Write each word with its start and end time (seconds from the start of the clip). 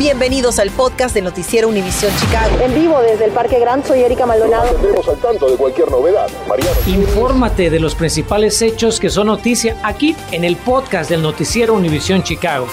Bienvenidos 0.00 0.58
al 0.58 0.70
podcast 0.70 1.14
del 1.14 1.24
Noticiero 1.24 1.68
Univisión 1.68 2.10
Chicago. 2.16 2.58
En 2.62 2.74
vivo 2.74 3.02
desde 3.02 3.26
el 3.26 3.32
Parque 3.32 3.58
Gran, 3.58 3.84
soy 3.84 4.00
Erika 4.00 4.24
Maldonado. 4.24 4.72
Nos 4.94 5.06
al 5.06 5.18
tanto 5.18 5.50
de 5.50 5.58
cualquier 5.58 5.90
novedad. 5.90 6.26
Mariano. 6.48 6.74
Infórmate 6.86 7.68
de 7.68 7.80
los 7.80 7.94
principales 7.94 8.62
hechos 8.62 8.98
que 8.98 9.10
son 9.10 9.26
noticia 9.26 9.76
aquí 9.82 10.16
en 10.32 10.44
el 10.44 10.56
podcast 10.56 11.10
del 11.10 11.20
Noticiero 11.20 11.74
Univisión 11.74 12.22
Chicago. 12.22 12.66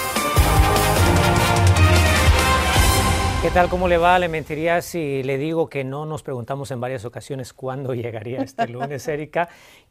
¿Qué 3.42 3.50
tal? 3.50 3.68
¿Cómo 3.68 3.88
le 3.88 3.98
va? 3.98 4.18
Le 4.18 4.28
mentiría 4.28 4.80
si 4.80 5.22
le 5.22 5.36
digo 5.36 5.68
que 5.68 5.84
no 5.84 6.06
nos 6.06 6.22
preguntamos 6.22 6.70
en 6.70 6.80
varias 6.80 7.04
ocasiones 7.04 7.52
cuándo 7.52 7.92
llegaría 7.94 8.40
este 8.40 8.66
lunes, 8.68 9.06
Erika. 9.06 9.50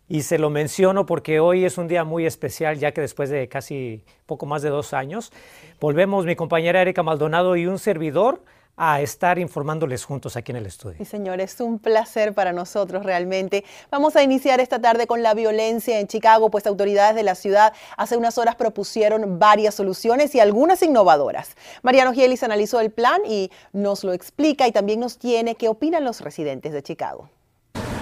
Y 0.09 0.21
se 0.21 0.37
lo 0.37 0.49
menciono 0.49 1.05
porque 1.05 1.41
hoy 1.41 1.65
es 1.65 1.77
un 1.77 1.87
día 1.87 2.05
muy 2.05 2.25
especial, 2.25 2.79
ya 2.79 2.93
que 2.93 3.01
después 3.01 3.29
de 3.29 3.49
casi 3.49 4.03
poco 4.25 4.45
más 4.45 4.61
de 4.61 4.69
dos 4.69 4.93
años, 4.93 5.33
volvemos 5.81 6.25
mi 6.25 6.35
compañera 6.35 6.81
Erika 6.81 7.03
Maldonado 7.03 7.57
y 7.57 7.67
un 7.67 7.77
servidor 7.77 8.41
a 8.77 9.01
estar 9.01 9.39
informándoles 9.39 10.05
juntos 10.05 10.37
aquí 10.37 10.51
en 10.51 10.57
el 10.57 10.67
estudio. 10.67 10.97
Sí, 10.99 11.05
señor, 11.05 11.41
es 11.41 11.59
un 11.59 11.79
placer 11.79 12.33
para 12.33 12.53
nosotros 12.53 13.03
realmente. 13.03 13.65
Vamos 13.89 14.15
a 14.15 14.21
iniciar 14.23 14.59
esta 14.59 14.79
tarde 14.79 15.07
con 15.07 15.23
la 15.23 15.33
violencia 15.33 15.99
en 15.99 16.07
Chicago, 16.07 16.51
pues 16.51 16.67
autoridades 16.67 17.15
de 17.15 17.23
la 17.23 17.33
ciudad 17.33 17.73
hace 17.97 18.15
unas 18.15 18.37
horas 18.37 18.55
propusieron 18.55 19.39
varias 19.39 19.73
soluciones 19.75 20.35
y 20.35 20.39
algunas 20.39 20.83
innovadoras. 20.83 21.55
Mariano 21.81 22.13
Gielis 22.13 22.43
analizó 22.43 22.79
el 22.79 22.91
plan 22.91 23.21
y 23.27 23.51
nos 23.73 24.03
lo 24.03 24.13
explica 24.13 24.67
y 24.67 24.71
también 24.71 24.99
nos 24.99 25.17
tiene 25.17 25.55
qué 25.55 25.67
opinan 25.67 26.03
los 26.05 26.21
residentes 26.21 26.71
de 26.71 26.83
Chicago. 26.83 27.29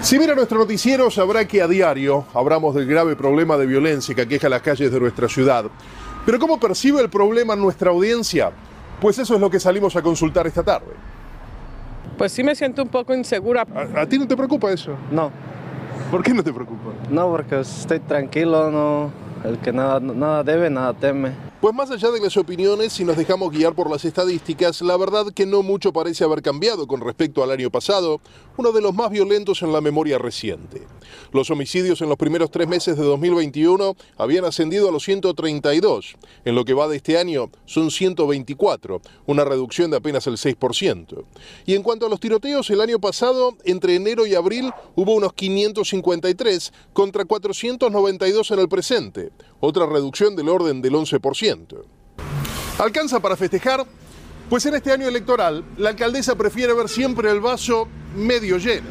Si 0.06 0.20
mira 0.20 0.36
nuestro 0.36 0.60
noticiero, 0.60 1.10
sabrá 1.10 1.46
que 1.48 1.64
a 1.64 1.68
diario 1.68 2.26
hablamos 2.36 2.76
del 2.76 2.86
grave 2.86 3.16
problema 3.16 3.58
de 3.58 3.66
violencia 3.66 4.14
que 4.14 4.22
aqueja 4.22 4.48
las 4.48 4.62
calles 4.62 4.92
de 4.92 5.00
nuestra 5.00 5.28
ciudad. 5.28 5.66
Pero 6.28 6.38
¿cómo 6.38 6.60
percibe 6.60 7.02
el 7.02 7.10
problema 7.10 7.56
nuestra 7.56 7.90
audiencia? 7.90 8.52
Pues 9.02 9.18
eso 9.18 9.34
es 9.34 9.42
lo 9.42 9.50
que 9.50 9.60
salimos 9.60 9.96
a 9.96 10.04
consultar 10.04 10.46
esta 10.46 10.62
tarde. 10.62 10.94
Pues 12.20 12.32
sí 12.32 12.44
me 12.44 12.54
siento 12.54 12.84
un 12.84 12.90
poco 12.90 13.16
insegura. 13.16 13.66
¿A, 13.96 14.02
a 14.02 14.06
ti 14.06 14.20
no 14.20 14.28
te 14.28 14.38
preocupa 14.38 14.72
eso? 14.72 14.96
No, 15.10 15.32
¿Por 16.12 16.22
qué 16.22 16.36
no 16.36 16.44
te 16.44 16.54
preocupa? 16.54 16.92
no, 17.10 17.32
porque 17.32 17.62
estoy 17.62 18.00
tranquilo, 18.00 18.70
no. 18.70 19.12
El 19.44 19.58
que 19.58 19.74
nada, 19.74 20.00
nada 20.00 20.44
debe, 20.44 20.70
nada 20.70 20.94
teme. 20.94 21.32
Pues 21.66 21.74
más 21.74 21.90
allá 21.90 22.12
de 22.12 22.20
las 22.20 22.38
opiniones, 22.38 22.94
si 22.94 23.04
nos 23.04 23.18
dejamos 23.18 23.52
guiar 23.52 23.74
por 23.74 23.90
las 23.90 24.06
estadísticas, 24.06 24.84
la 24.84 24.98
verdad 24.98 25.34
que 25.34 25.48
no 25.48 25.64
mucho 25.64 25.92
parece 25.92 26.24
haber 26.24 26.44
cambiado 26.44 26.86
con 26.86 27.02
respecto 27.02 27.42
al 27.42 27.50
año 27.50 27.72
pasado, 27.72 28.22
uno 28.56 28.72
de 28.72 28.82
los 28.82 28.94
más 28.94 29.10
violentos 29.10 29.64
en 29.64 29.74
la 29.74 29.82
memoria 29.82 30.20
reciente. 30.20 30.84
Los 31.32 31.50
homicidios 31.50 32.02
en 32.02 32.10
los 32.10 32.20
primeros 32.20 32.52
tres 32.52 32.68
meses 32.68 32.98
de 32.98 33.04
2021 33.04 33.96
habían 34.16 34.46
ascendido 34.46 34.90
a 34.90 34.92
los 34.92 35.04
132. 35.06 36.18
En 36.46 36.54
lo 36.54 36.66
que 36.66 36.76
va 36.76 36.88
de 36.88 36.98
este 36.98 37.18
año 37.18 37.50
son 37.66 37.90
124, 37.90 39.02
una 39.26 39.44
reducción 39.44 39.90
de 39.90 39.98
apenas 39.98 40.28
el 40.28 40.38
6%. 40.38 41.26
Y 41.66 41.74
en 41.74 41.82
cuanto 41.82 42.06
a 42.06 42.10
los 42.10 42.20
tiroteos, 42.20 42.70
el 42.70 42.80
año 42.80 43.00
pasado, 43.00 43.58
entre 43.64 43.96
enero 43.96 44.28
y 44.28 44.36
abril, 44.36 44.72
hubo 44.96 45.16
unos 45.16 45.34
553 45.34 46.72
contra 46.94 47.26
492 47.26 48.52
en 48.52 48.60
el 48.60 48.70
presente, 48.70 49.32
otra 49.60 49.88
reducción 49.88 50.36
del 50.36 50.50
orden 50.50 50.84
del 50.84 50.94
11%. 50.94 51.55
¿Alcanza 52.78 53.20
para 53.20 53.36
festejar? 53.36 53.86
Pues 54.50 54.66
en 54.66 54.76
este 54.76 54.92
año 54.92 55.08
electoral, 55.08 55.64
la 55.78 55.90
alcaldesa 55.90 56.36
prefiere 56.36 56.74
ver 56.74 56.88
siempre 56.88 57.32
el 57.32 57.40
vaso 57.40 57.88
medio 58.16 58.58
lleno. 58.58 58.88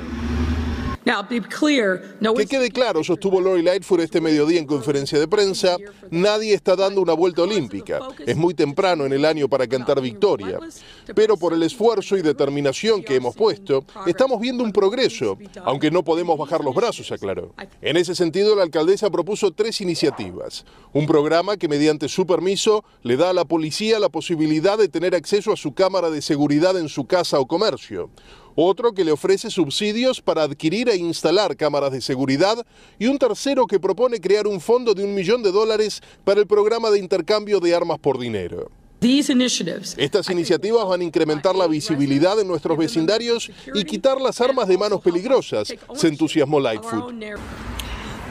Que 2.34 2.47
quede 2.47 2.70
claro, 2.70 3.05
sostuvo 3.05 3.41
Lori 3.41 3.62
Lightfoot 3.62 4.00
este 4.00 4.20
mediodía 4.20 4.58
en 4.58 4.66
conferencia 4.66 5.19
de 5.19 5.28
prensa, 5.28 5.77
nadie 6.10 6.55
está 6.55 6.77
dando 6.77 7.02
una 7.02 7.12
vuelta 7.12 7.42
olímpica. 7.42 8.00
Es 8.27 8.36
muy 8.36 8.55
temprano 8.55 9.05
en 9.05 9.12
el 9.12 9.25
año 9.25 9.48
para 9.48 9.66
cantar 9.66 10.00
victoria. 10.00 10.58
Pero 11.14 11.36
por 11.36 11.52
el 11.52 11.62
esfuerzo 11.62 12.16
y 12.16 12.22
determinación 12.22 13.02
que 13.02 13.16
hemos 13.16 13.34
puesto, 13.34 13.84
estamos 14.06 14.41
viendo 14.41 14.64
un 14.64 14.72
progreso, 14.72 15.36
aunque 15.64 15.91
no 15.91 16.02
podemos 16.02 16.38
bajar 16.38 16.64
los 16.64 16.75
brazos, 16.75 17.12
aclaró. 17.12 17.54
En 17.82 17.97
ese 17.97 18.15
sentido, 18.15 18.56
la 18.56 18.62
alcaldesa 18.62 19.10
propuso 19.10 19.53
tres 19.53 19.81
iniciativas. 19.81 20.65
Un 20.92 21.06
programa 21.06 21.56
que 21.56 21.69
mediante 21.69 22.09
su 22.09 22.26
permiso 22.26 22.84
le 23.03 23.16
da 23.16 23.31
a 23.31 23.34
la 23.34 23.44
policía 23.44 23.98
la 23.98 24.09
posibilidad 24.09 24.78
de 24.78 24.88
tener 24.88 25.15
acceso 25.15 25.53
a 25.53 25.56
su 25.56 25.75
cámara 25.75 26.10
de 26.10 26.22
seguridad 26.22 26.78
en 26.78 26.88
su 26.88 27.06
casa 27.06 27.38
o 27.38 27.47
comercio 27.47 28.10
otro 28.54 28.92
que 28.92 29.04
le 29.04 29.12
ofrece 29.12 29.50
subsidios 29.50 30.20
para 30.20 30.42
adquirir 30.42 30.88
e 30.88 30.97
instalar 30.97 31.56
cámaras 31.56 31.92
de 31.92 32.00
seguridad 32.00 32.65
y 32.98 33.06
un 33.06 33.19
tercero 33.19 33.66
que 33.66 33.81
propone 33.81 34.20
crear 34.20 34.47
un 34.47 34.60
fondo 34.60 34.94
de 34.94 35.04
un 35.04 35.15
millón 35.15 35.42
de 35.42 35.53
dólares 35.53 36.03
para 36.25 36.41
el 36.41 36.47
programa 36.47 36.91
de 36.91 36.98
intercambio 36.98 37.60
de 37.60 37.75
armas 37.75 37.98
por 37.98 38.19
dinero. 38.19 38.70
Estas 39.98 40.31
iniciativas 40.31 40.87
van 40.87 41.03
a 41.03 41.04
incrementar 41.04 41.54
la 41.54 41.66
visibilidad 41.66 42.41
en 42.41 42.48
nuestros 42.48 42.78
vecindarios 42.78 43.50
y 43.75 43.84
quitar 43.84 44.19
las 44.19 44.41
armas 44.41 44.66
de 44.66 44.78
manos 44.78 45.03
peligrosas, 45.03 45.75
se 45.94 46.09
entusiasmó 46.09 46.59
Lightfoot. 46.59 47.12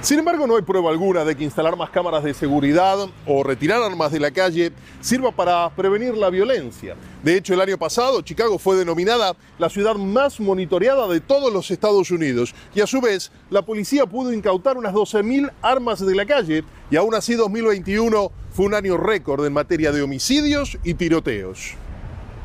Sin 0.03 0.19
embargo, 0.19 0.46
no 0.46 0.58
hay 0.58 0.64
prueba 0.64 0.90
alguna 0.91 1.24
de 1.24 1.34
que 1.34 1.46
instalar 1.46 1.78
más 1.78 1.90
cámaras 1.90 2.25
de 2.25 2.34
seguridad 2.34 3.08
o 3.25 3.41
retirar 3.41 3.81
armas 3.81 4.12
de 4.12 4.19
la 4.19 4.31
calle 4.31 4.74
sirva 5.00 5.31
para 5.31 5.74
prevenir 5.74 6.14
la 6.18 6.30
violencia. 6.30 6.97
De 7.24 7.38
hecho, 7.38 7.53
el 7.53 7.62
año 7.62 7.78
pasado, 7.78 8.22
Chicago 8.22 8.59
fue 8.59 8.75
denominada 8.75 9.34
la 9.58 9.69
ciudad 9.69 9.96
más 9.96 10.41
monitoreada 10.41 11.08
de 11.08 11.22
todos 11.22 11.53
los 11.53 11.72
Estados 11.72 12.12
Unidos 12.12 12.53
y 12.75 12.81
a 12.81 12.86
su 12.86 13.00
vez, 13.00 13.31
la 13.50 13.62
policía 13.62 14.06
pudo 14.06 14.34
incautar 14.34 14.75
unas 14.75 14.94
12.000 14.94 15.50
armas 15.62 16.06
de 16.06 16.16
la 16.16 16.25
calle 16.25 16.66
y 16.91 16.97
aún 16.97 17.16
así 17.16 17.35
2021 17.35 18.30
fue 18.52 18.66
un 18.66 18.74
año 18.74 18.97
récord 18.97 19.46
en 19.46 19.53
materia 19.53 19.94
de 19.94 20.02
homicidios 20.02 20.78
y 20.84 20.96
tiroteos. 20.96 21.75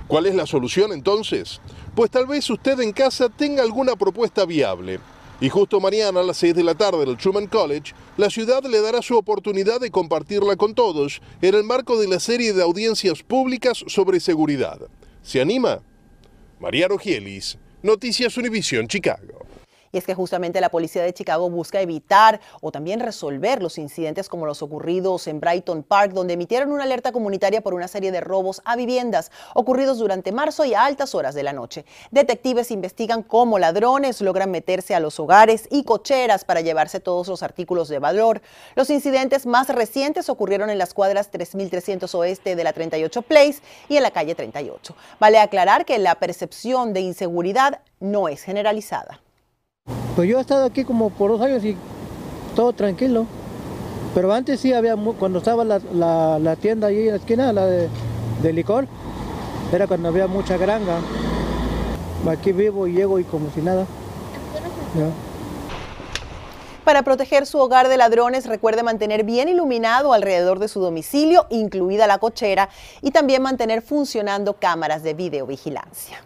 ¿Cuál 0.06 0.26
es 0.26 0.36
la 0.36 0.46
solución 0.46 0.92
entonces? 0.92 1.60
Pues 1.96 2.08
tal 2.08 2.28
vez 2.28 2.48
usted 2.48 2.78
en 2.78 2.92
casa 2.92 3.28
tenga 3.28 3.64
alguna 3.64 3.96
propuesta 3.96 4.44
viable. 4.44 5.00
Y 5.40 5.48
justo 5.50 5.78
mañana 5.78 6.20
a 6.20 6.24
las 6.24 6.36
6 6.38 6.54
de 6.54 6.64
la 6.64 6.74
tarde 6.74 7.04
en 7.04 7.10
el 7.10 7.16
Truman 7.16 7.46
College, 7.46 7.94
la 8.16 8.28
ciudad 8.28 8.62
le 8.64 8.80
dará 8.80 9.02
su 9.02 9.16
oportunidad 9.16 9.80
de 9.80 9.90
compartirla 9.90 10.56
con 10.56 10.74
todos 10.74 11.22
en 11.40 11.54
el 11.54 11.62
marco 11.62 11.98
de 11.98 12.08
la 12.08 12.18
serie 12.18 12.52
de 12.52 12.62
audiencias 12.62 13.22
públicas 13.22 13.84
sobre 13.86 14.18
seguridad. 14.18 14.80
¿Se 15.22 15.40
anima? 15.40 15.80
Mariano 16.58 16.98
Gielis, 16.98 17.56
Noticias 17.82 18.36
Univisión 18.36 18.88
Chicago. 18.88 19.47
Y 19.92 19.98
es 19.98 20.04
que 20.04 20.14
justamente 20.14 20.60
la 20.60 20.70
policía 20.70 21.02
de 21.02 21.12
Chicago 21.12 21.50
busca 21.50 21.80
evitar 21.80 22.40
o 22.60 22.70
también 22.72 23.00
resolver 23.00 23.62
los 23.62 23.78
incidentes 23.78 24.28
como 24.28 24.46
los 24.46 24.62
ocurridos 24.62 25.26
en 25.26 25.40
Brighton 25.40 25.82
Park, 25.82 26.12
donde 26.12 26.34
emitieron 26.34 26.72
una 26.72 26.84
alerta 26.84 27.12
comunitaria 27.12 27.60
por 27.60 27.74
una 27.74 27.88
serie 27.88 28.12
de 28.12 28.20
robos 28.20 28.62
a 28.64 28.76
viviendas 28.76 29.30
ocurridos 29.54 29.98
durante 29.98 30.32
marzo 30.32 30.64
y 30.64 30.74
a 30.74 30.84
altas 30.84 31.14
horas 31.14 31.34
de 31.34 31.42
la 31.42 31.52
noche. 31.52 31.84
Detectives 32.10 32.70
investigan 32.70 33.22
cómo 33.22 33.58
ladrones 33.58 34.20
logran 34.20 34.50
meterse 34.50 34.94
a 34.94 35.00
los 35.00 35.18
hogares 35.20 35.68
y 35.70 35.84
cocheras 35.84 36.44
para 36.44 36.60
llevarse 36.60 37.00
todos 37.00 37.28
los 37.28 37.42
artículos 37.42 37.88
de 37.88 37.98
valor. 37.98 38.42
Los 38.74 38.90
incidentes 38.90 39.46
más 39.46 39.68
recientes 39.68 40.28
ocurrieron 40.28 40.70
en 40.70 40.78
las 40.78 40.94
cuadras 40.94 41.30
3300 41.30 42.14
oeste 42.14 42.56
de 42.56 42.64
la 42.64 42.72
38 42.72 43.22
Place 43.22 43.60
y 43.88 43.96
en 43.96 44.02
la 44.02 44.10
calle 44.10 44.34
38. 44.34 44.94
Vale 45.20 45.38
aclarar 45.38 45.84
que 45.84 45.98
la 45.98 46.14
percepción 46.16 46.92
de 46.92 47.00
inseguridad 47.00 47.80
no 48.00 48.28
es 48.28 48.42
generalizada. 48.42 49.20
Pues 50.18 50.28
yo 50.28 50.38
he 50.38 50.40
estado 50.40 50.64
aquí 50.64 50.82
como 50.82 51.10
por 51.10 51.30
dos 51.30 51.40
años 51.40 51.64
y 51.64 51.76
todo 52.56 52.72
tranquilo. 52.72 53.24
Pero 54.16 54.32
antes 54.32 54.58
sí 54.58 54.72
había, 54.72 54.96
cuando 55.16 55.38
estaba 55.38 55.64
la, 55.64 55.78
la- 56.40 56.56
tienda 56.56 56.88
ahí 56.88 57.02
en 57.02 57.10
la 57.10 57.16
esquina, 57.18 57.52
la 57.52 57.66
de, 57.66 58.52
licor, 58.52 58.88
era 59.72 59.86
cuando 59.86 60.08
había 60.08 60.26
mucha 60.26 60.56
granga. 60.56 60.98
Aquí 62.28 62.50
vivo 62.50 62.88
y 62.88 62.94
llego 62.94 63.20
y 63.20 63.22
como 63.22 63.48
si 63.54 63.60
nada. 63.60 63.86
Para 66.82 67.02
proteger 67.04 67.46
su 67.46 67.60
hogar 67.60 67.86
de 67.86 67.96
ladrones, 67.96 68.46
recuerde 68.46 68.82
mantener 68.82 69.22
bien 69.22 69.48
iluminado 69.48 70.12
alrededor 70.12 70.58
de 70.58 70.66
su 70.66 70.80
domicilio, 70.80 71.46
incluida 71.48 72.08
la 72.08 72.18
cochera, 72.18 72.70
y 73.02 73.12
también 73.12 73.40
mantener 73.40 73.82
funcionando 73.82 74.54
cámaras 74.54 75.04
de 75.04 75.14
videovigilancia. 75.14 76.24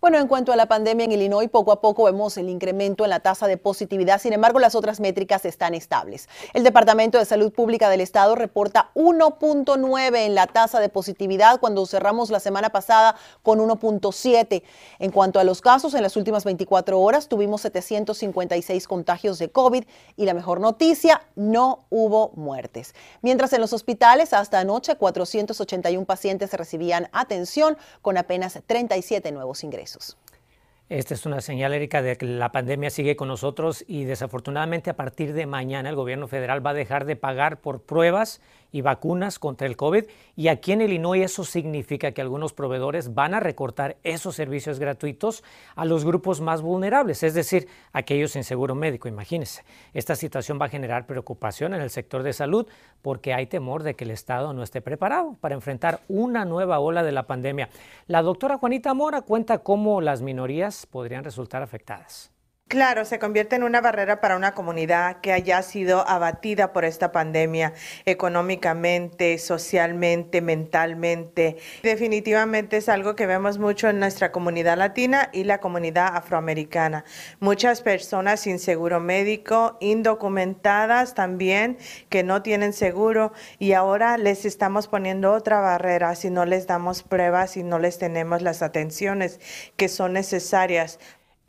Bueno, 0.00 0.16
en 0.16 0.28
cuanto 0.28 0.50
a 0.50 0.56
la 0.56 0.64
pandemia 0.64 1.04
en 1.04 1.12
Illinois, 1.12 1.50
poco 1.50 1.72
a 1.72 1.82
poco 1.82 2.04
vemos 2.04 2.38
el 2.38 2.48
incremento 2.48 3.04
en 3.04 3.10
la 3.10 3.20
tasa 3.20 3.46
de 3.46 3.58
positividad, 3.58 4.18
sin 4.18 4.32
embargo, 4.32 4.58
las 4.58 4.74
otras 4.74 4.98
métricas 4.98 5.44
están 5.44 5.74
estables. 5.74 6.26
El 6.54 6.64
Departamento 6.64 7.18
de 7.18 7.26
Salud 7.26 7.52
Pública 7.52 7.90
del 7.90 8.00
Estado 8.00 8.34
reporta 8.34 8.92
1.9 8.94 10.16
en 10.20 10.34
la 10.34 10.46
tasa 10.46 10.80
de 10.80 10.88
positividad 10.88 11.60
cuando 11.60 11.84
cerramos 11.84 12.30
la 12.30 12.40
semana 12.40 12.70
pasada 12.70 13.14
con 13.42 13.58
1.7. 13.58 14.62
En 15.00 15.10
cuanto 15.10 15.38
a 15.38 15.44
los 15.44 15.60
casos, 15.60 15.92
en 15.92 16.02
las 16.02 16.16
últimas 16.16 16.44
24 16.44 16.98
horas 16.98 17.28
tuvimos 17.28 17.60
756 17.60 18.88
contagios 18.88 19.38
de 19.38 19.50
COVID 19.50 19.84
y 20.16 20.24
la 20.24 20.32
mejor 20.32 20.60
noticia, 20.60 21.20
no 21.36 21.84
hubo 21.90 22.30
muertes. 22.36 22.94
Mientras 23.20 23.52
en 23.52 23.60
los 23.60 23.74
hospitales, 23.74 24.32
hasta 24.32 24.60
anoche, 24.60 24.96
481 24.96 26.06
pacientes 26.06 26.54
recibían 26.54 27.10
atención 27.12 27.76
con 28.00 28.16
apenas 28.16 28.58
37 28.66 29.30
nuevos 29.32 29.62
ingresos. 29.62 29.89
Esta 30.88 31.14
es 31.14 31.24
una 31.24 31.40
señal, 31.40 31.72
Erika, 31.72 32.02
de 32.02 32.16
que 32.16 32.26
la 32.26 32.50
pandemia 32.50 32.90
sigue 32.90 33.14
con 33.14 33.28
nosotros 33.28 33.84
y 33.86 34.04
desafortunadamente 34.04 34.90
a 34.90 34.96
partir 34.96 35.34
de 35.34 35.46
mañana 35.46 35.88
el 35.88 35.94
gobierno 35.94 36.26
federal 36.26 36.66
va 36.66 36.70
a 36.70 36.74
dejar 36.74 37.04
de 37.04 37.14
pagar 37.14 37.60
por 37.60 37.82
pruebas 37.82 38.40
y 38.72 38.80
vacunas 38.80 39.38
contra 39.38 39.66
el 39.66 39.76
COVID. 39.76 40.04
Y 40.36 40.48
aquí 40.48 40.72
en 40.72 40.80
Illinois 40.82 41.24
eso 41.24 41.44
significa 41.44 42.12
que 42.12 42.20
algunos 42.20 42.52
proveedores 42.52 43.14
van 43.14 43.34
a 43.34 43.40
recortar 43.40 43.96
esos 44.02 44.36
servicios 44.36 44.78
gratuitos 44.78 45.42
a 45.74 45.84
los 45.84 46.04
grupos 46.04 46.40
más 46.40 46.62
vulnerables, 46.62 47.22
es 47.22 47.34
decir, 47.34 47.68
aquellos 47.92 48.32
sin 48.32 48.44
seguro 48.44 48.74
médico. 48.74 49.08
Imagínense, 49.08 49.62
esta 49.94 50.16
situación 50.16 50.58
va 50.60 50.66
a 50.66 50.70
generar 50.70 51.06
preocupación 51.06 51.74
en 51.74 51.80
el 51.80 51.90
sector 51.90 52.22
de 52.22 52.32
salud 52.32 52.66
porque 53.02 53.34
hay 53.34 53.46
temor 53.46 53.82
de 53.82 53.94
que 53.94 54.04
el 54.04 54.10
Estado 54.10 54.52
no 54.52 54.62
esté 54.62 54.80
preparado 54.80 55.36
para 55.40 55.54
enfrentar 55.54 56.00
una 56.08 56.44
nueva 56.44 56.80
ola 56.80 57.02
de 57.02 57.12
la 57.12 57.26
pandemia. 57.26 57.68
La 58.06 58.22
doctora 58.22 58.58
Juanita 58.58 58.94
Mora 58.94 59.22
cuenta 59.22 59.58
cómo 59.58 60.00
las 60.00 60.22
minorías 60.22 60.86
podrían 60.86 61.24
resultar 61.24 61.62
afectadas. 61.62 62.30
Claro, 62.70 63.04
se 63.04 63.18
convierte 63.18 63.56
en 63.56 63.64
una 63.64 63.80
barrera 63.80 64.20
para 64.20 64.36
una 64.36 64.54
comunidad 64.54 65.16
que 65.22 65.32
haya 65.32 65.60
sido 65.60 66.08
abatida 66.08 66.72
por 66.72 66.84
esta 66.84 67.10
pandemia 67.10 67.72
económicamente, 68.06 69.38
socialmente, 69.38 70.40
mentalmente. 70.40 71.56
Definitivamente 71.82 72.76
es 72.76 72.88
algo 72.88 73.16
que 73.16 73.26
vemos 73.26 73.58
mucho 73.58 73.88
en 73.88 73.98
nuestra 73.98 74.30
comunidad 74.30 74.78
latina 74.78 75.30
y 75.32 75.42
la 75.42 75.58
comunidad 75.58 76.14
afroamericana. 76.14 77.04
Muchas 77.40 77.82
personas 77.82 78.38
sin 78.38 78.60
seguro 78.60 79.00
médico, 79.00 79.76
indocumentadas 79.80 81.14
también, 81.16 81.76
que 82.08 82.22
no 82.22 82.40
tienen 82.40 82.72
seguro 82.72 83.32
y 83.58 83.72
ahora 83.72 84.16
les 84.16 84.44
estamos 84.44 84.86
poniendo 84.86 85.32
otra 85.32 85.58
barrera 85.58 86.14
si 86.14 86.30
no 86.30 86.44
les 86.44 86.68
damos 86.68 87.02
pruebas, 87.02 87.56
y 87.56 87.64
no 87.64 87.80
les 87.80 87.98
tenemos 87.98 88.42
las 88.42 88.62
atenciones 88.62 89.40
que 89.74 89.88
son 89.88 90.12
necesarias 90.12 91.00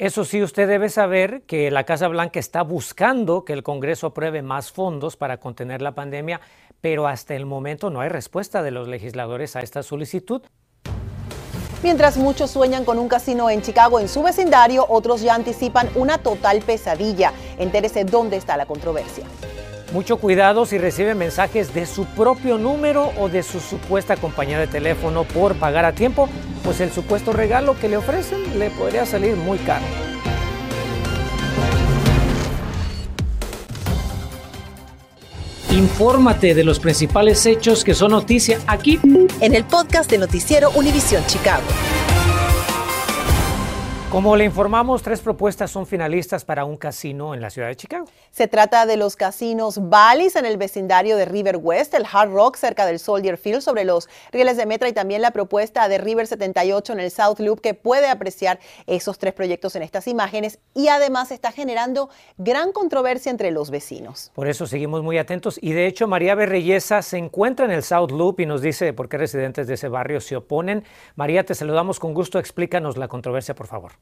eso 0.02 0.26
sí, 0.26 0.42
usted 0.42 0.68
debe 0.68 0.90
saber 0.90 1.44
que 1.44 1.70
la 1.70 1.84
Casa 1.84 2.08
Blanca 2.08 2.40
está 2.40 2.64
buscando 2.64 3.46
que 3.46 3.54
el 3.54 3.62
Congreso 3.62 4.08
apruebe 4.08 4.42
más 4.42 4.72
fondos 4.72 5.16
para 5.16 5.38
contener 5.38 5.84
la 5.84 5.92
pandemia, 5.92 6.42
pero 6.82 7.06
hasta 7.06 7.36
el 7.36 7.46
momento 7.46 7.92
no 7.92 8.02
hay 8.02 8.10
respuesta 8.10 8.64
de 8.64 8.72
los 8.72 8.88
legisladores 8.88 9.56
a 9.56 9.60
esta 9.60 9.84
solicitud. 9.84 10.42
Mientras 11.84 12.18
muchos 12.18 12.50
sueñan 12.50 12.84
con 12.84 12.98
un 12.98 13.10
casino 13.10 13.52
en 13.52 13.62
Chicago 13.62 14.00
en 14.00 14.10
su 14.10 14.24
vecindario, 14.24 14.88
otros 14.90 15.22
ya 15.22 15.36
anticipan 15.36 15.88
una 15.94 16.18
total 16.18 16.62
pesadilla. 16.62 17.32
Entérese 17.60 18.04
dónde 18.04 18.38
está 18.38 18.58
la 18.58 18.66
controversia. 18.66 19.26
Mucho 19.92 20.18
cuidado 20.18 20.66
si 20.66 20.78
recibe 20.78 21.16
mensajes 21.16 21.74
de 21.74 21.86
su 21.86 22.06
propio 22.06 22.58
número 22.58 23.12
o 23.18 23.28
de 23.28 23.44
su 23.44 23.60
supuesta 23.60 24.16
compañía 24.16 24.58
de 24.58 24.68
teléfono 24.68 25.26
por 25.26 25.56
pagar 25.56 25.84
a 25.84 25.92
tiempo, 25.92 26.30
pues 26.64 26.80
el 26.80 26.92
supuesto 26.92 27.34
regalo 27.34 27.78
que 27.78 27.90
le 27.90 27.98
ofrecen 27.98 28.58
le 28.58 28.70
podría 28.70 29.06
salir 29.06 29.36
muy 29.36 29.58
caro. 29.60 29.84
Infórmate 35.72 36.54
de 36.54 36.64
los 36.64 36.80
principales 36.80 37.46
hechos 37.46 37.84
que 37.84 37.94
son 37.94 38.12
noticia 38.12 38.60
aquí 38.68 39.00
en 39.42 39.56
el 39.56 39.66
podcast 39.66 40.10
de 40.10 40.18
Noticiero 40.18 40.70
Univisión 40.72 41.26
Chicago. 41.28 41.64
Como 44.12 44.36
le 44.36 44.44
informamos, 44.44 45.04
tres 45.04 45.22
propuestas 45.22 45.72
son 45.72 45.88
finalistas 45.88 46.44
para 46.44 46.66
un 46.66 46.76
casino 46.76 47.34
en 47.34 47.40
la 47.40 47.50
ciudad 47.50 47.70
de 47.70 47.78
Chicago. 47.78 48.08
Se 48.30 48.50
trata 48.50 48.86
de 48.86 48.98
los 48.98 49.16
casinos 49.16 49.90
Bally's 49.90 50.36
en 50.36 50.46
el 50.46 50.58
vecindario 50.58 51.16
de 51.16 51.24
River 51.24 51.56
West, 51.56 51.94
el 51.94 52.06
Hard 52.12 52.30
Rock 52.30 52.58
cerca 52.58 52.86
del 52.86 53.00
Soldier 53.00 53.38
Field 53.38 53.62
sobre 53.62 53.86
los 53.86 54.10
rieles 54.34 54.58
de 54.58 54.66
Metra 54.66 54.90
y 54.90 54.92
también 54.92 55.22
la 55.22 55.32
propuesta 55.32 55.88
de 55.88 55.98
River 55.98 56.28
78 56.28 56.92
en 56.92 57.00
el 57.00 57.10
South 57.10 57.40
Loop 57.40 57.62
que 57.62 57.74
puede 57.74 58.10
apreciar 58.10 58.60
esos 58.86 59.18
tres 59.18 59.34
proyectos 59.34 59.78
en 59.78 59.82
estas 59.82 60.10
imágenes 60.10 60.60
y 60.74 60.90
además 60.90 61.32
está 61.32 61.54
generando 61.54 62.10
gran 62.38 62.74
controversia 62.74 63.30
entre 63.30 63.52
los 63.52 63.72
vecinos. 63.72 64.30
Por 64.36 64.50
eso 64.50 64.68
seguimos 64.68 65.04
muy 65.04 65.20
atentos 65.20 65.58
y 65.62 65.72
de 65.72 65.88
hecho 65.88 66.10
María 66.10 66.36
Berreyesa 66.36 67.02
se 67.02 67.18
encuentra 67.18 67.64
en 67.64 67.72
el 67.72 67.84
South 67.84 68.12
Loop 68.12 68.42
y 68.42 68.46
nos 68.46 68.62
dice 68.62 68.92
por 68.92 69.08
qué 69.08 69.18
residentes 69.18 69.68
de 69.68 69.76
ese 69.76 69.88
barrio 69.88 70.20
se 70.20 70.36
oponen. 70.36 70.84
María, 71.16 71.46
te 71.46 71.56
saludamos 71.56 71.98
con 72.02 72.14
gusto, 72.14 72.40
explícanos 72.40 72.98
la 72.98 73.08
controversia 73.08 73.56
por 73.56 73.68
favor. 73.68 74.01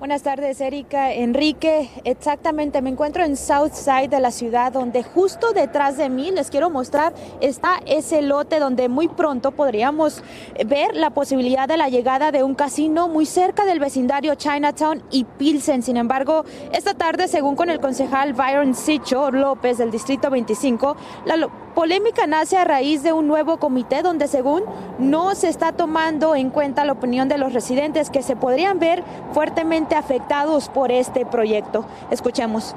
Buenas 0.00 0.22
tardes, 0.22 0.58
Erika. 0.62 1.12
Enrique, 1.12 1.90
exactamente, 2.04 2.80
me 2.80 2.88
encuentro 2.88 3.22
en 3.22 3.36
South 3.36 3.72
Side 3.74 4.08
de 4.08 4.18
la 4.18 4.30
ciudad, 4.30 4.72
donde 4.72 5.02
justo 5.02 5.52
detrás 5.52 5.98
de 5.98 6.08
mí, 6.08 6.30
les 6.30 6.48
quiero 6.48 6.70
mostrar, 6.70 7.12
está 7.42 7.82
ese 7.84 8.22
lote 8.22 8.60
donde 8.60 8.88
muy 8.88 9.08
pronto 9.08 9.50
podríamos 9.50 10.22
ver 10.64 10.96
la 10.96 11.10
posibilidad 11.10 11.68
de 11.68 11.76
la 11.76 11.90
llegada 11.90 12.32
de 12.32 12.42
un 12.42 12.54
casino 12.54 13.08
muy 13.08 13.26
cerca 13.26 13.66
del 13.66 13.78
vecindario 13.78 14.36
Chinatown 14.36 15.02
y 15.10 15.24
Pilsen. 15.24 15.82
Sin 15.82 15.98
embargo, 15.98 16.46
esta 16.72 16.94
tarde, 16.94 17.28
según 17.28 17.54
con 17.54 17.68
el 17.68 17.78
concejal 17.78 18.32
Byron 18.32 18.74
Sicho 18.74 19.30
López 19.30 19.76
del 19.76 19.90
Distrito 19.90 20.30
25, 20.30 20.96
la 21.26 21.36
polémica 21.80 22.26
nace 22.26 22.58
a 22.58 22.64
raíz 22.64 23.02
de 23.02 23.14
un 23.14 23.26
nuevo 23.26 23.58
comité 23.58 24.02
donde 24.02 24.28
según 24.28 24.64
no 24.98 25.34
se 25.34 25.48
está 25.48 25.72
tomando 25.72 26.36
en 26.36 26.50
cuenta 26.50 26.84
la 26.84 26.92
opinión 26.92 27.26
de 27.30 27.38
los 27.38 27.54
residentes 27.54 28.10
que 28.10 28.22
se 28.22 28.36
podrían 28.36 28.78
ver 28.78 29.02
fuertemente 29.32 29.94
afectados 29.94 30.68
por 30.68 30.92
este 30.92 31.24
proyecto. 31.24 31.88
Escuchemos. 32.10 32.74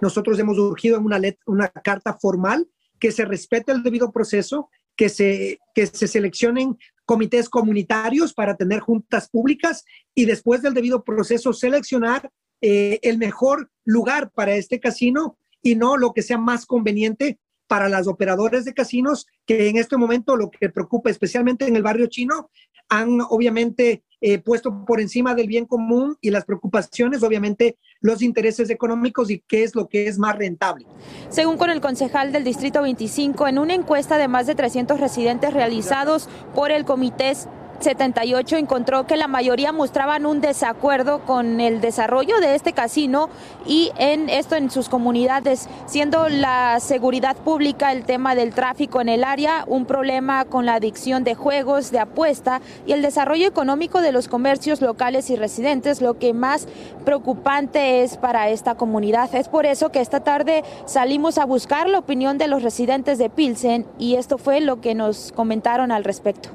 Nosotros 0.00 0.36
hemos 0.40 0.58
urgido 0.58 0.98
en 0.98 1.04
una, 1.46 1.68
carta 1.68 2.18
formal 2.20 2.66
que 2.98 3.12
se 3.12 3.24
respete 3.24 3.70
el 3.70 3.84
debido 3.84 4.10
proceso, 4.10 4.68
que 4.96 5.08
se, 5.08 5.60
que 5.72 5.86
se 5.86 6.08
seleccionen 6.08 6.76
comités 7.04 7.48
comunitarios 7.48 8.34
para 8.34 8.56
tener 8.56 8.80
juntas 8.80 9.28
públicas 9.30 9.84
y 10.12 10.24
después 10.24 10.60
del 10.60 10.74
debido 10.74 11.04
proceso 11.04 11.52
seleccionar 11.52 12.28
eh, 12.62 12.98
el 13.02 13.16
mejor 13.16 13.70
lugar 13.84 14.32
para 14.32 14.56
este 14.56 14.80
casino 14.80 15.38
y 15.62 15.76
no 15.76 15.96
lo 15.96 16.12
que 16.12 16.22
sea 16.22 16.38
más 16.38 16.66
conveniente 16.66 17.38
para 17.70 17.88
las 17.88 18.08
operadoras 18.08 18.64
de 18.64 18.74
casinos 18.74 19.28
que 19.46 19.68
en 19.68 19.76
este 19.76 19.96
momento 19.96 20.34
lo 20.34 20.50
que 20.50 20.70
preocupa 20.70 21.08
especialmente 21.08 21.68
en 21.68 21.76
el 21.76 21.84
barrio 21.84 22.08
chino 22.08 22.50
han 22.88 23.20
obviamente 23.20 24.02
eh, 24.20 24.40
puesto 24.40 24.84
por 24.84 25.00
encima 25.00 25.36
del 25.36 25.46
bien 25.46 25.66
común 25.66 26.16
y 26.20 26.30
las 26.30 26.44
preocupaciones, 26.44 27.22
obviamente, 27.22 27.78
los 28.00 28.22
intereses 28.22 28.70
económicos 28.70 29.30
y 29.30 29.44
qué 29.46 29.62
es 29.62 29.76
lo 29.76 29.88
que 29.88 30.08
es 30.08 30.18
más 30.18 30.36
rentable. 30.36 30.84
Según 31.28 31.58
con 31.58 31.70
el 31.70 31.80
concejal 31.80 32.32
del 32.32 32.42
Distrito 32.42 32.82
25, 32.82 33.46
en 33.46 33.60
una 33.60 33.74
encuesta 33.74 34.18
de 34.18 34.26
más 34.26 34.48
de 34.48 34.56
300 34.56 34.98
residentes 34.98 35.54
realizados 35.54 36.28
por 36.56 36.72
el 36.72 36.84
Comité 36.84 37.34
78 37.80 38.56
encontró 38.56 39.06
que 39.06 39.16
la 39.16 39.26
mayoría 39.26 39.72
mostraban 39.72 40.26
un 40.26 40.40
desacuerdo 40.40 41.20
con 41.20 41.60
el 41.60 41.80
desarrollo 41.80 42.38
de 42.40 42.54
este 42.54 42.72
casino 42.72 43.28
y 43.66 43.90
en 43.96 44.28
esto 44.28 44.56
en 44.56 44.70
sus 44.70 44.88
comunidades, 44.88 45.68
siendo 45.86 46.28
la 46.28 46.78
seguridad 46.80 47.36
pública, 47.36 47.92
el 47.92 48.04
tema 48.04 48.34
del 48.34 48.52
tráfico 48.52 49.00
en 49.00 49.08
el 49.08 49.24
área, 49.24 49.64
un 49.66 49.86
problema 49.86 50.44
con 50.44 50.66
la 50.66 50.74
adicción 50.74 51.24
de 51.24 51.34
juegos, 51.34 51.90
de 51.90 52.00
apuesta 52.00 52.60
y 52.86 52.92
el 52.92 53.02
desarrollo 53.02 53.46
económico 53.46 54.00
de 54.02 54.12
los 54.12 54.28
comercios 54.28 54.80
locales 54.82 55.30
y 55.30 55.36
residentes, 55.36 56.02
lo 56.02 56.18
que 56.18 56.34
más 56.34 56.68
preocupante 57.04 58.02
es 58.02 58.16
para 58.16 58.50
esta 58.50 58.74
comunidad. 58.74 59.34
Es 59.34 59.48
por 59.48 59.66
eso 59.66 59.90
que 59.90 60.00
esta 60.00 60.20
tarde 60.20 60.64
salimos 60.84 61.38
a 61.38 61.46
buscar 61.46 61.88
la 61.88 61.98
opinión 61.98 62.38
de 62.38 62.48
los 62.48 62.62
residentes 62.62 63.18
de 63.18 63.30
Pilsen 63.30 63.86
y 63.98 64.16
esto 64.16 64.38
fue 64.38 64.60
lo 64.60 64.80
que 64.80 64.94
nos 64.94 65.32
comentaron 65.32 65.92
al 65.92 66.04
respecto. 66.04 66.50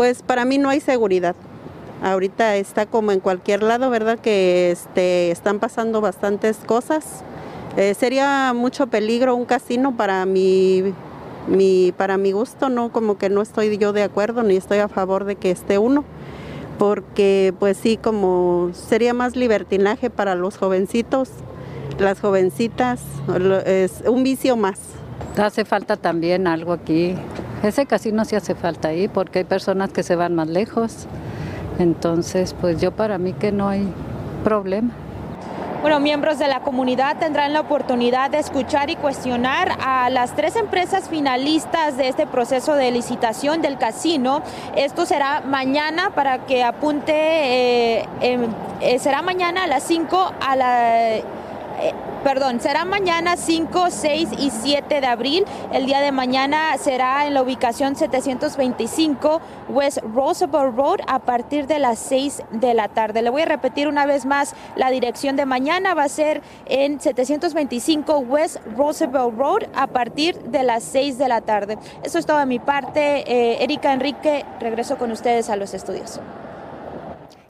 Pues 0.00 0.22
para 0.22 0.46
mí 0.46 0.56
no 0.56 0.70
hay 0.70 0.80
seguridad. 0.80 1.36
Ahorita 2.00 2.56
está 2.56 2.86
como 2.86 3.12
en 3.12 3.20
cualquier 3.20 3.62
lado, 3.62 3.90
¿verdad? 3.90 4.18
Que 4.18 4.70
este, 4.70 5.30
están 5.30 5.58
pasando 5.58 6.00
bastantes 6.00 6.56
cosas. 6.56 7.22
Eh, 7.76 7.92
sería 7.92 8.54
mucho 8.54 8.86
peligro 8.86 9.36
un 9.36 9.44
casino 9.44 9.94
para 9.96 10.24
mi, 10.24 10.94
para 11.98 12.16
mi 12.16 12.32
gusto, 12.32 12.70
¿no? 12.70 12.90
Como 12.92 13.18
que 13.18 13.28
no 13.28 13.42
estoy 13.42 13.76
yo 13.76 13.92
de 13.92 14.02
acuerdo 14.02 14.42
ni 14.42 14.56
estoy 14.56 14.78
a 14.78 14.88
favor 14.88 15.24
de 15.24 15.36
que 15.36 15.50
esté 15.50 15.76
uno. 15.76 16.04
Porque 16.78 17.52
pues 17.58 17.76
sí, 17.76 17.98
como 17.98 18.70
sería 18.72 19.12
más 19.12 19.36
libertinaje 19.36 20.08
para 20.08 20.34
los 20.34 20.56
jovencitos, 20.56 21.28
las 21.98 22.20
jovencitas, 22.20 23.02
es 23.66 24.02
un 24.06 24.22
vicio 24.22 24.56
más. 24.56 24.78
Hace 25.36 25.66
falta 25.66 25.96
también 25.96 26.46
algo 26.46 26.72
aquí 26.72 27.16
ese 27.62 27.86
casino 27.86 28.24
sí 28.24 28.36
hace 28.36 28.54
falta 28.54 28.88
ahí 28.88 29.08
porque 29.08 29.40
hay 29.40 29.44
personas 29.44 29.92
que 29.92 30.02
se 30.02 30.16
van 30.16 30.34
más 30.34 30.48
lejos. 30.48 31.06
Entonces, 31.78 32.54
pues 32.60 32.80
yo 32.80 32.92
para 32.92 33.18
mí 33.18 33.32
que 33.32 33.52
no 33.52 33.68
hay 33.68 33.86
problema. 34.44 34.90
Bueno, 35.80 35.98
miembros 35.98 36.38
de 36.38 36.46
la 36.46 36.60
comunidad 36.60 37.16
tendrán 37.18 37.54
la 37.54 37.60
oportunidad 37.60 38.30
de 38.30 38.38
escuchar 38.38 38.90
y 38.90 38.96
cuestionar 38.96 39.78
a 39.82 40.10
las 40.10 40.36
tres 40.36 40.56
empresas 40.56 41.08
finalistas 41.08 41.96
de 41.96 42.08
este 42.08 42.26
proceso 42.26 42.74
de 42.74 42.90
licitación 42.90 43.62
del 43.62 43.78
casino. 43.78 44.42
Esto 44.76 45.06
será 45.06 45.40
mañana 45.40 46.10
para 46.10 46.44
que 46.44 46.62
apunte, 46.62 47.14
eh, 47.14 48.08
em, 48.20 48.48
eh, 48.82 48.98
será 48.98 49.22
mañana 49.22 49.64
a 49.64 49.66
las 49.66 49.82
5 49.84 50.32
a 50.46 50.56
la... 50.56 51.39
Perdón, 52.24 52.60
será 52.60 52.84
mañana 52.84 53.38
5, 53.38 53.86
6 53.88 54.28
y 54.38 54.50
7 54.50 55.00
de 55.00 55.06
abril. 55.06 55.46
El 55.72 55.86
día 55.86 56.00
de 56.00 56.12
mañana 56.12 56.76
será 56.76 57.26
en 57.26 57.32
la 57.32 57.40
ubicación 57.40 57.96
725 57.96 59.40
West 59.70 59.98
Roosevelt 60.02 60.76
Road 60.76 61.00
a 61.06 61.20
partir 61.20 61.66
de 61.66 61.78
las 61.78 61.98
6 61.98 62.42
de 62.50 62.74
la 62.74 62.88
tarde. 62.88 63.22
Le 63.22 63.30
voy 63.30 63.42
a 63.42 63.46
repetir 63.46 63.88
una 63.88 64.04
vez 64.04 64.26
más 64.26 64.54
la 64.76 64.90
dirección 64.90 65.36
de 65.36 65.46
mañana 65.46 65.94
va 65.94 66.04
a 66.04 66.08
ser 66.10 66.42
en 66.66 67.00
725 67.00 68.18
West 68.18 68.58
Roosevelt 68.76 69.38
Road 69.38 69.62
a 69.74 69.86
partir 69.86 70.38
de 70.40 70.62
las 70.62 70.84
6 70.84 71.16
de 71.16 71.26
la 71.28 71.40
tarde. 71.40 71.78
Eso 72.02 72.18
es 72.18 72.26
todo 72.26 72.38
de 72.38 72.46
mi 72.46 72.58
parte. 72.58 73.24
Eh, 73.32 73.64
Erika 73.64 73.94
Enrique, 73.94 74.44
regreso 74.60 74.98
con 74.98 75.10
ustedes 75.10 75.48
a 75.48 75.56
los 75.56 75.72
estudios. 75.72 76.20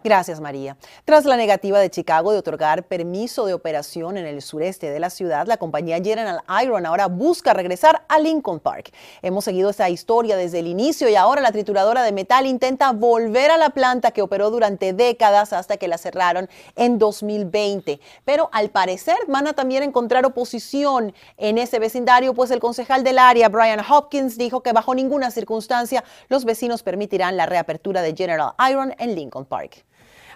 Gracias, 0.03 0.41
María. 0.41 0.79
Tras 1.05 1.27
la 1.27 1.37
negativa 1.37 1.79
de 1.79 1.91
Chicago 1.91 2.33
de 2.33 2.39
otorgar 2.39 2.85
permiso 2.85 3.45
de 3.45 3.53
operación 3.53 4.17
en 4.17 4.25
el 4.25 4.41
sureste 4.41 4.91
de 4.91 4.99
la 4.99 5.11
ciudad, 5.11 5.47
la 5.47 5.59
compañía 5.59 6.03
General 6.03 6.41
Iron 6.63 6.87
ahora 6.87 7.07
busca 7.07 7.53
regresar 7.53 8.07
a 8.09 8.19
Lincoln 8.19 8.61
Park. 8.61 8.93
Hemos 9.21 9.45
seguido 9.45 9.69
esta 9.69 9.91
historia 9.91 10.39
desde 10.39 10.61
el 10.61 10.69
inicio 10.69 11.11
y 11.11 11.17
ahora 11.17 11.43
la 11.43 11.53
trituradora 11.53 12.03
de 12.03 12.13
metal 12.13 12.47
intenta 12.47 12.93
volver 12.93 13.51
a 13.51 13.59
la 13.59 13.71
planta 13.71 14.11
que 14.13 14.23
operó 14.23 14.51
durante 14.51 14.95
décadas 14.95 15.53
hasta 15.53 15.77
que 15.77 15.87
la 15.87 15.99
cerraron 15.99 16.49
en 16.77 16.99
2020. 16.99 18.01
Pero 18.25 18.49
al 18.55 18.71
parecer 18.71 19.19
van 19.29 19.49
a 19.49 19.53
también 19.53 19.83
encontrar 19.83 20.25
oposición 20.25 21.13
en 21.37 21.59
ese 21.59 21.79
vecindario, 21.79 22.33
pues 22.33 22.51
el 22.51 22.61
concejal 22.61 23.05
del 23.05 23.19
área, 23.19 23.51
Brian 23.51 23.85
Hopkins, 23.87 24.39
dijo 24.39 24.63
que 24.63 24.73
bajo 24.73 24.95
ninguna 24.95 25.31
circunstancia 25.31 26.05
los 26.31 26.47
vecinos 26.47 26.83
permitirán 26.83 27.37
la 27.37 27.45
reapertura 27.45 28.01
de 28.01 28.17
General 28.17 28.55
Iron 28.67 28.95
en 28.99 29.15
Lincoln 29.15 29.45
Park. 29.45 29.85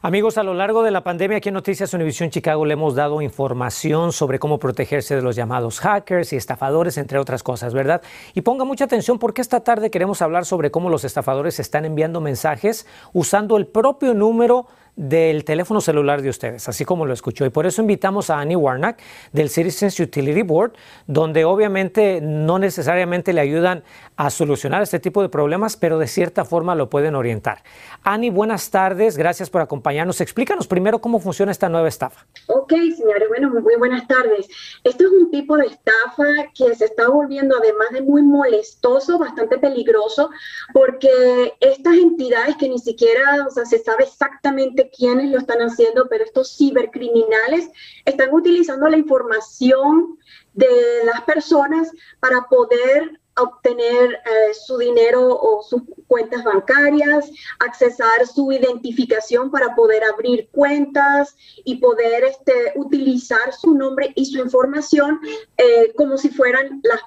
Amigos, 0.06 0.36
a 0.36 0.42
lo 0.42 0.52
largo 0.52 0.82
de 0.82 0.90
la 0.90 1.02
pandemia 1.02 1.38
aquí 1.38 1.48
en 1.48 1.54
Noticias 1.54 1.94
Univisión 1.94 2.28
Chicago 2.28 2.66
le 2.66 2.74
hemos 2.74 2.94
dado 2.94 3.22
información 3.22 4.12
sobre 4.12 4.38
cómo 4.38 4.58
protegerse 4.58 5.16
de 5.16 5.22
los 5.22 5.34
llamados 5.34 5.80
hackers 5.80 6.34
y 6.34 6.36
estafadores, 6.36 6.98
entre 6.98 7.18
otras 7.18 7.42
cosas, 7.42 7.72
¿verdad? 7.72 8.02
Y 8.34 8.42
ponga 8.42 8.66
mucha 8.66 8.84
atención 8.84 9.18
porque 9.18 9.40
esta 9.40 9.60
tarde 9.60 9.90
queremos 9.90 10.20
hablar 10.20 10.44
sobre 10.44 10.70
cómo 10.70 10.90
los 10.90 11.04
estafadores 11.04 11.58
están 11.58 11.86
enviando 11.86 12.20
mensajes 12.20 12.86
usando 13.14 13.56
el 13.56 13.66
propio 13.66 14.12
número 14.12 14.66
del 14.96 15.44
teléfono 15.44 15.80
celular 15.80 16.22
de 16.22 16.28
ustedes, 16.28 16.68
así 16.68 16.84
como 16.84 17.06
lo 17.06 17.12
escuchó. 17.12 17.44
Y 17.44 17.50
por 17.50 17.66
eso 17.66 17.82
invitamos 17.82 18.30
a 18.30 18.38
Annie 18.38 18.56
Warnock 18.56 18.98
del 19.32 19.48
Citizens 19.50 19.98
Utility 19.98 20.42
Board, 20.42 20.72
donde 21.06 21.44
obviamente 21.44 22.20
no 22.22 22.58
necesariamente 22.58 23.32
le 23.32 23.40
ayudan 23.40 23.82
a 24.16 24.30
solucionar 24.30 24.82
este 24.82 25.00
tipo 25.00 25.22
de 25.22 25.28
problemas, 25.28 25.76
pero 25.76 25.98
de 25.98 26.06
cierta 26.06 26.44
forma 26.44 26.74
lo 26.74 26.88
pueden 26.88 27.14
orientar. 27.16 27.62
Annie, 28.02 28.30
buenas 28.30 28.70
tardes, 28.70 29.16
gracias 29.16 29.50
por 29.50 29.60
acompañarnos. 29.60 30.20
Explícanos 30.20 30.66
primero 30.68 31.00
cómo 31.00 31.18
funciona 31.18 31.50
esta 31.50 31.68
nueva 31.68 31.88
estafa. 31.88 32.26
Ok, 32.46 32.72
señores, 32.96 33.28
bueno, 33.28 33.50
muy 33.50 33.76
buenas 33.76 34.06
tardes. 34.06 34.48
Esto 34.84 35.04
es 35.04 35.10
un 35.10 35.30
tipo 35.30 35.56
de 35.56 35.66
estafa 35.66 36.24
que 36.54 36.74
se 36.74 36.84
está 36.84 37.08
volviendo, 37.08 37.56
además 37.56 37.88
de 37.92 38.02
muy 38.02 38.22
molestoso, 38.22 39.18
bastante 39.18 39.58
peligroso, 39.58 40.30
porque 40.72 41.54
estas 41.60 41.94
entidades 41.94 42.56
que 42.56 42.68
ni 42.68 42.78
siquiera, 42.78 43.44
o 43.48 43.50
sea, 43.50 43.64
se 43.64 43.78
sabe 43.78 44.04
exactamente 44.04 44.83
quiénes 44.90 45.30
lo 45.30 45.38
están 45.38 45.58
haciendo, 45.60 46.08
pero 46.08 46.24
estos 46.24 46.56
cibercriminales 46.56 47.70
están 48.04 48.32
utilizando 48.32 48.88
la 48.88 48.96
información 48.96 50.18
de 50.52 51.04
las 51.04 51.22
personas 51.22 51.90
para 52.20 52.42
poder 52.48 53.20
obtener 53.36 54.12
eh, 54.12 54.54
su 54.54 54.78
dinero 54.78 55.28
o 55.28 55.62
sus 55.62 55.82
cuentas 56.06 56.44
bancarias, 56.44 57.30
accesar 57.58 58.26
su 58.26 58.52
identificación 58.52 59.50
para 59.50 59.74
poder 59.74 60.04
abrir 60.04 60.48
cuentas 60.52 61.34
y 61.64 61.76
poder 61.76 62.24
este, 62.24 62.72
utilizar 62.76 63.52
su 63.52 63.74
nombre 63.74 64.12
y 64.14 64.26
su 64.26 64.38
información 64.38 65.18
eh, 65.56 65.92
como 65.96 66.16
si 66.16 66.28
fueran 66.28 66.80
las, 66.84 67.00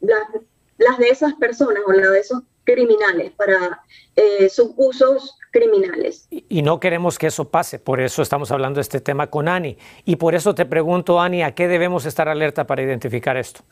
las, 0.00 0.98
de 0.98 1.08
esas 1.08 1.34
personas 1.34 1.82
o 1.86 1.92
las 1.92 2.10
de 2.10 2.20
esos 2.20 2.42
criminales 2.64 3.32
para 3.32 3.82
eh, 4.16 4.48
sus 4.48 4.70
usos 4.76 5.38
criminales. 5.50 6.28
Y 6.30 6.62
no 6.62 6.80
queremos 6.80 7.18
que 7.18 7.28
eso 7.28 7.48
pase, 7.48 7.78
por 7.78 8.00
eso 8.00 8.22
estamos 8.22 8.50
hablando 8.50 8.78
de 8.78 8.82
este 8.82 9.00
tema 9.00 9.28
con 9.28 9.48
Ani. 9.48 9.76
Y 10.04 10.16
por 10.16 10.34
eso 10.34 10.54
te 10.54 10.64
pregunto, 10.66 11.20
Ani, 11.20 11.42
¿a 11.42 11.54
qué 11.54 11.68
debemos 11.68 12.06
estar 12.06 12.28
alerta 12.28 12.66
para 12.66 12.82
identificar 12.82 13.36
esto? 13.36 13.62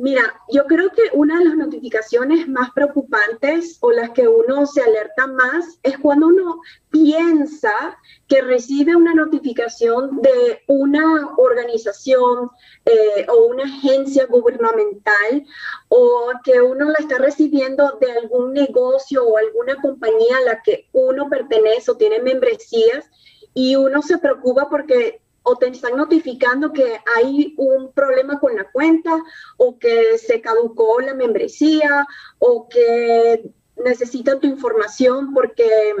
Mira, 0.00 0.22
yo 0.48 0.64
creo 0.66 0.90
que 0.92 1.02
una 1.12 1.40
de 1.40 1.46
las 1.46 1.56
notificaciones 1.56 2.46
más 2.46 2.70
preocupantes 2.70 3.78
o 3.80 3.90
las 3.90 4.10
que 4.10 4.28
uno 4.28 4.64
se 4.64 4.80
alerta 4.80 5.26
más 5.26 5.80
es 5.82 5.98
cuando 5.98 6.28
uno 6.28 6.60
piensa 6.88 7.98
que 8.28 8.40
recibe 8.40 8.94
una 8.94 9.12
notificación 9.12 10.22
de 10.22 10.62
una 10.68 11.30
organización 11.36 12.48
eh, 12.84 13.26
o 13.28 13.46
una 13.46 13.64
agencia 13.64 14.26
gubernamental 14.26 15.44
o 15.88 16.30
que 16.44 16.60
uno 16.60 16.90
la 16.90 16.98
está 17.00 17.18
recibiendo 17.18 17.98
de 18.00 18.12
algún 18.12 18.52
negocio 18.52 19.26
o 19.26 19.36
alguna 19.36 19.82
compañía 19.82 20.36
a 20.36 20.44
la 20.44 20.62
que 20.62 20.88
uno 20.92 21.28
pertenece 21.28 21.90
o 21.90 21.96
tiene 21.96 22.20
membresías 22.20 23.10
y 23.52 23.74
uno 23.74 24.00
se 24.02 24.18
preocupa 24.18 24.70
porque 24.70 25.20
o 25.42 25.56
te 25.56 25.68
están 25.68 25.96
notificando 25.96 26.72
que 26.72 26.98
hay 27.16 27.54
un 27.56 27.92
problema 27.92 28.38
con 28.38 28.54
la 28.54 28.70
cuenta 28.70 29.18
o 29.56 29.78
que 29.78 30.18
se 30.18 30.40
caducó 30.40 31.00
la 31.00 31.14
membresía 31.14 32.06
o 32.38 32.68
que 32.68 33.50
necesitan 33.76 34.40
tu 34.40 34.46
información 34.46 35.32
porque 35.32 35.94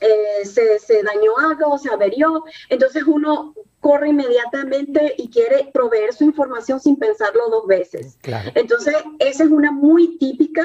eh, 0.00 0.44
se, 0.44 0.78
se, 0.78 1.02
dañó 1.02 1.36
algo, 1.38 1.78
se 1.78 1.90
averió. 1.90 2.44
Entonces 2.68 3.04
uno 3.06 3.54
corre 3.80 4.10
inmediatamente 4.10 5.14
y 5.16 5.30
quiere 5.30 5.70
proveer 5.72 6.12
su 6.12 6.24
información 6.24 6.80
sin 6.80 6.96
pensarlo 6.96 7.48
dos 7.48 7.66
veces. 7.66 8.18
Entonces, 8.54 8.94
esa 9.18 9.44
es 9.44 9.50
una 9.50 9.72
muy 9.72 10.18
típica, 10.18 10.62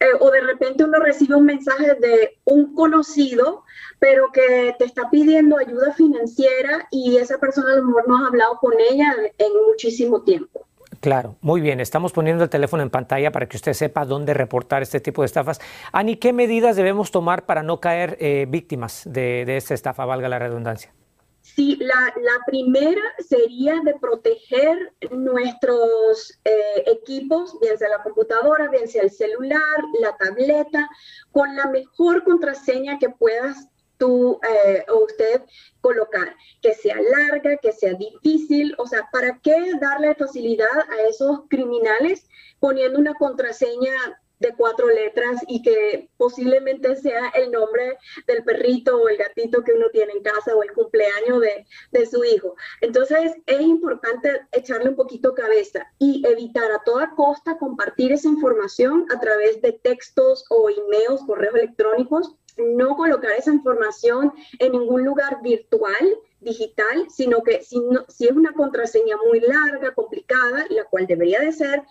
eh, 0.00 0.06
o 0.20 0.30
de 0.30 0.40
repente 0.40 0.84
uno 0.84 0.98
recibe 0.98 1.36
un 1.36 1.46
mensaje 1.46 1.94
de 1.94 2.38
un 2.44 2.74
conocido, 2.74 3.64
pero 3.98 4.30
que 4.32 4.74
te 4.78 4.84
está 4.84 5.08
pidiendo 5.10 5.56
ayuda 5.58 5.94
financiera 5.94 6.88
y 6.90 7.16
esa 7.16 7.38
persona 7.38 7.72
a 7.72 7.76
lo 7.76 7.84
mejor 7.84 8.08
no 8.08 8.24
ha 8.24 8.26
hablado 8.26 8.58
con 8.60 8.74
ella 8.90 9.14
en 9.38 9.52
muchísimo 9.68 10.22
tiempo. 10.22 10.66
Claro, 11.00 11.36
muy 11.40 11.60
bien. 11.60 11.78
Estamos 11.78 12.12
poniendo 12.12 12.42
el 12.42 12.50
teléfono 12.50 12.82
en 12.82 12.90
pantalla 12.90 13.30
para 13.30 13.46
que 13.46 13.56
usted 13.56 13.74
sepa 13.74 14.04
dónde 14.04 14.34
reportar 14.34 14.82
este 14.82 14.98
tipo 14.98 15.22
de 15.22 15.26
estafas. 15.26 15.60
Ani, 15.92 16.16
¿qué 16.16 16.32
medidas 16.32 16.74
debemos 16.74 17.10
tomar 17.10 17.46
para 17.46 17.62
no 17.62 17.80
caer 17.80 18.16
eh, 18.18 18.46
víctimas 18.48 19.02
de, 19.04 19.44
de 19.44 19.56
esta 19.56 19.74
estafa, 19.74 20.04
valga 20.04 20.28
la 20.28 20.38
redundancia? 20.38 20.92
Sí, 21.54 21.78
la, 21.80 22.12
primera 22.44 23.00
sería 23.18 23.80
de 23.84 23.94
proteger 24.00 24.92
nuestros 25.12 26.36
eh, 26.44 26.82
equipos, 26.86 27.58
bien 27.60 27.78
sea 27.78 27.88
la 27.88 28.02
computadora, 28.02 28.68
bien 28.68 28.88
sea 28.88 29.04
el 29.04 29.10
celular, 29.12 29.60
la 30.00 30.16
tableta, 30.16 30.90
con 31.30 31.54
la 31.54 31.66
mejor 31.68 32.24
contraseña 32.24 32.98
que 32.98 33.10
puedas 33.10 33.68
tú 33.96 34.40
eh, 34.42 34.84
o 34.88 35.04
usted 35.04 35.42
colocar, 35.80 36.34
que 36.60 36.74
sea 36.74 36.96
larga, 37.16 37.56
que 37.58 37.72
sea 37.72 37.94
difícil, 37.94 38.74
o 38.78 38.86
sea, 38.88 39.08
¿para 39.12 39.38
qué 39.40 39.72
darle 39.80 40.16
facilidad 40.16 40.66
a 40.66 41.08
esos 41.08 41.42
criminales 41.48 42.28
poniendo 42.58 42.98
una 42.98 43.14
contraseña 43.14 44.20
de 44.38 44.54
cuatro 44.56 44.88
letras 44.88 45.42
y 45.48 45.62
que 45.62 46.10
posiblemente 46.16 46.96
sea 46.96 47.28
el 47.30 47.50
nombre 47.50 47.98
del 48.26 48.44
perrito 48.44 48.96
o 48.98 49.08
el 49.08 49.16
gatito 49.16 49.62
que 49.64 49.72
uno 49.72 49.86
tiene 49.90 50.12
en 50.12 50.22
casa 50.22 50.54
o 50.54 50.62
el 50.62 50.72
cumpleaños 50.72 51.40
de, 51.40 51.66
de, 51.92 52.06
su 52.06 52.22
hijo. 52.24 52.54
Entonces 52.80 53.34
es 53.46 53.60
importante 53.60 54.42
echarle 54.52 54.90
un 54.90 54.96
poquito 54.96 55.34
cabeza 55.34 55.86
y 55.98 56.22
evitar 56.26 56.70
a 56.70 56.82
toda 56.84 57.10
costa 57.10 57.58
compartir 57.58 58.12
esa 58.12 58.28
información 58.28 59.06
a 59.14 59.20
través 59.20 59.60
de 59.62 59.72
textos 59.72 60.44
o 60.50 60.68
emails, 60.68 61.22
correos 61.26 61.54
electrónicos, 61.54 62.34
no 62.56 62.96
colocar 62.96 63.32
esa 63.32 63.52
información 63.52 64.32
en 64.58 64.72
ningún 64.72 65.04
lugar 65.04 65.40
virtual 65.42 66.18
digital, 66.40 67.06
sino 67.08 67.42
que 67.42 67.62
si, 67.62 67.80
si 68.08 68.26
es 68.26 68.32
una 68.32 68.52
contraseña 68.52 69.16
muy 69.28 69.40
larga, 69.40 69.94
complicada, 69.94 70.66
la 70.70 70.84
cual 70.84 71.06
debería 71.06 71.40
de 71.40 71.52
ser, 71.52 71.82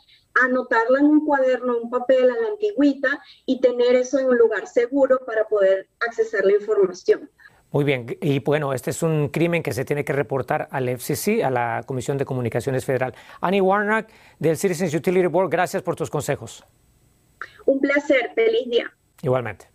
anotarla 0.43 0.99
en 0.99 1.05
un 1.05 1.25
cuaderno, 1.25 1.77
un 1.77 1.89
papel 1.89 2.29
a 2.29 2.39
la 2.39 2.47
antigüita 2.49 3.21
y 3.45 3.61
tener 3.61 3.95
eso 3.95 4.19
en 4.19 4.27
un 4.27 4.37
lugar 4.37 4.67
seguro 4.67 5.19
para 5.25 5.47
poder 5.47 5.87
accesar 5.99 6.45
la 6.45 6.53
información. 6.53 7.29
Muy 7.71 7.83
bien, 7.83 8.17
y 8.21 8.39
bueno, 8.39 8.71
este 8.71 8.91
es 8.91 9.03
un 9.03 9.27
crimen 9.27 9.61
que 9.61 9.73
se 9.73 9.83
tiene 9.83 10.05
que 10.05 10.13
reportar 10.13 10.69
al 10.71 10.87
FCC, 10.87 11.43
a 11.43 11.49
la 11.49 11.83
Comisión 11.85 12.17
de 12.17 12.23
Comunicaciones 12.23 12.85
Federal. 12.85 13.13
Annie 13.41 13.59
Warnock 13.59 14.07
del 14.39 14.55
Citizens 14.55 14.93
Utility 14.93 15.27
Board, 15.27 15.49
gracias 15.49 15.83
por 15.83 15.95
tus 15.95 16.09
consejos. 16.09 16.63
Un 17.65 17.81
placer, 17.81 18.31
feliz 18.33 18.69
día. 18.69 18.93
Igualmente. 19.21 19.74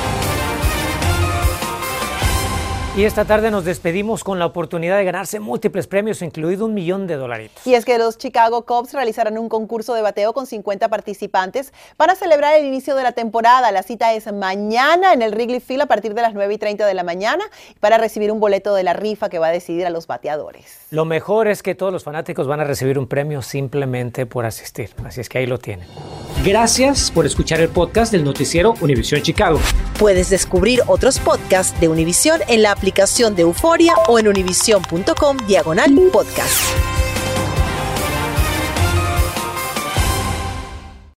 Y 2.93 3.05
esta 3.05 3.23
tarde 3.23 3.51
nos 3.51 3.63
despedimos 3.63 4.25
con 4.25 4.37
la 4.37 4.45
oportunidad 4.45 4.97
de 4.97 5.05
ganarse 5.05 5.39
múltiples 5.39 5.87
premios, 5.87 6.21
incluido 6.21 6.65
un 6.65 6.73
millón 6.73 7.07
de 7.07 7.15
dolaritos. 7.15 7.65
Y 7.65 7.73
es 7.73 7.85
que 7.85 7.97
los 7.97 8.17
Chicago 8.17 8.65
Cubs 8.65 8.93
realizarán 8.93 9.37
un 9.37 9.47
concurso 9.47 9.93
de 9.93 10.01
bateo 10.01 10.33
con 10.33 10.45
50 10.45 10.89
participantes 10.89 11.71
para 11.95 12.15
celebrar 12.15 12.53
el 12.53 12.65
inicio 12.65 12.93
de 12.95 13.03
la 13.03 13.13
temporada. 13.13 13.71
La 13.71 13.83
cita 13.83 14.13
es 14.13 14.29
mañana 14.33 15.13
en 15.13 15.21
el 15.21 15.31
Wrigley 15.33 15.61
Field 15.61 15.83
a 15.83 15.85
partir 15.85 16.13
de 16.13 16.21
las 16.21 16.33
9 16.33 16.53
y 16.53 16.57
30 16.57 16.85
de 16.85 16.93
la 16.93 17.03
mañana 17.03 17.45
para 17.79 17.97
recibir 17.97 18.29
un 18.29 18.41
boleto 18.41 18.75
de 18.75 18.83
la 18.83 18.91
rifa 18.91 19.29
que 19.29 19.39
va 19.39 19.47
a 19.47 19.51
decidir 19.51 19.85
a 19.85 19.89
los 19.89 20.05
bateadores. 20.05 20.79
Lo 20.89 21.05
mejor 21.05 21.47
es 21.47 21.63
que 21.63 21.75
todos 21.75 21.93
los 21.93 22.03
fanáticos 22.03 22.45
van 22.45 22.59
a 22.59 22.65
recibir 22.65 22.99
un 22.99 23.07
premio 23.07 23.41
simplemente 23.41 24.25
por 24.25 24.45
asistir. 24.45 24.89
Así 25.05 25.21
es 25.21 25.29
que 25.29 25.37
ahí 25.37 25.45
lo 25.45 25.59
tienen. 25.59 25.87
Gracias 26.43 27.09
por 27.09 27.25
escuchar 27.25 27.61
el 27.61 27.69
podcast 27.69 28.11
del 28.11 28.25
noticiero 28.25 28.73
Univisión 28.81 29.21
Chicago. 29.21 29.61
Puedes 29.97 30.29
descubrir 30.29 30.81
otros 30.87 31.19
podcasts 31.19 31.79
de 31.79 31.87
Univisión 31.87 32.41
en 32.49 32.63
la 32.63 32.75
aplicación 32.81 33.35
de 33.35 33.43
Euforia 33.43 33.93
o 34.07 34.17
en 34.17 34.27
univision.com 34.27 35.37
diagonal 35.45 35.93
podcast. 36.11 37.00